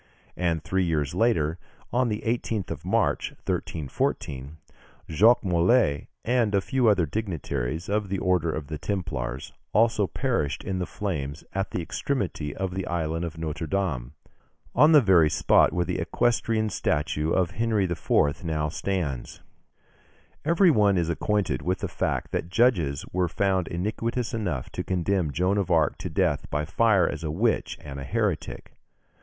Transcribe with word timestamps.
And 0.35 0.63
three 0.63 0.83
years 0.83 1.13
later, 1.13 1.59
on 1.93 2.09
the 2.09 2.23
18th 2.25 2.83
March, 2.83 3.33
1314, 3.45 4.57
Jacques 5.07 5.43
Molay, 5.43 6.07
and 6.25 6.55
a 6.55 6.59
few 6.59 6.87
other 6.87 7.05
dignitaries 7.05 7.87
of 7.87 8.09
the 8.09 8.17
Order 8.17 8.51
of 8.51 8.65
the 8.65 8.79
Templars, 8.79 9.53
also 9.73 10.07
perished 10.07 10.63
in 10.63 10.79
the 10.79 10.87
flames 10.87 11.43
at 11.53 11.69
the 11.69 11.83
extremity 11.83 12.55
of 12.55 12.73
the 12.73 12.87
island 12.87 13.25
of 13.25 13.37
Notre 13.37 13.67
Dame, 13.67 14.13
on 14.73 14.91
the 14.91 15.01
very 15.01 15.29
spot 15.29 15.71
where 15.71 15.85
the 15.85 15.99
equestrian 15.99 16.71
statue 16.71 17.31
of 17.31 17.51
Henry 17.51 17.83
IV. 17.83 18.43
now 18.43 18.69
stands. 18.69 19.43
Every 20.43 20.71
one 20.71 20.97
is 20.97 21.09
acquainted 21.09 21.61
with 21.61 21.77
the 21.77 21.87
fact 21.87 22.31
that 22.31 22.49
judges 22.49 23.05
were 23.13 23.27
found 23.29 23.67
iniquitous 23.67 24.33
enough 24.33 24.71
to 24.71 24.83
condemn 24.83 25.31
Joan 25.31 25.59
of 25.59 25.69
Arc 25.69 25.99
to 25.99 26.09
death 26.09 26.49
by 26.49 26.65
fire 26.65 27.07
as 27.07 27.23
a 27.23 27.29
witch 27.29 27.77
and 27.83 27.99
a 27.99 28.03
heretic. 28.03 28.73